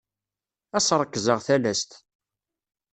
[0.77, 1.91] Ad as-ṛekzeɣ talast.